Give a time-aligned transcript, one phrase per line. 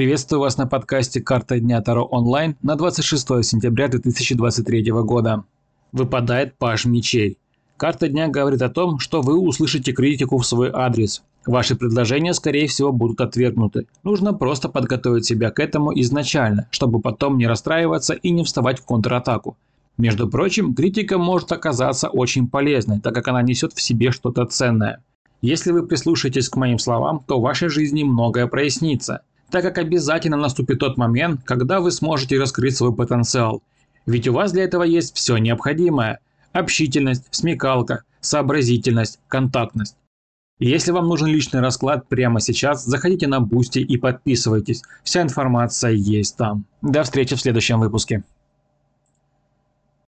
[0.00, 5.44] Приветствую вас на подкасте «Карта дня Таро онлайн» на 26 сентября 2023 года.
[5.92, 7.36] Выпадает паж мечей.
[7.76, 11.22] Карта дня говорит о том, что вы услышите критику в свой адрес.
[11.44, 13.88] Ваши предложения, скорее всего, будут отвергнуты.
[14.02, 18.86] Нужно просто подготовить себя к этому изначально, чтобы потом не расстраиваться и не вставать в
[18.86, 19.58] контратаку.
[19.98, 25.04] Между прочим, критика может оказаться очень полезной, так как она несет в себе что-то ценное.
[25.42, 29.20] Если вы прислушаетесь к моим словам, то в вашей жизни многое прояснится–
[29.50, 33.62] так как обязательно наступит тот момент, когда вы сможете раскрыть свой потенциал.
[34.06, 36.20] Ведь у вас для этого есть все необходимое–
[36.52, 39.96] общительность, смекалка, сообразительность, контактность.
[40.58, 44.82] Если вам нужен личный расклад прямо сейчас, заходите на Boosty и подписывайтесь.
[45.02, 46.66] Вся информация есть там.
[46.82, 48.24] До встречи в следующем выпуске.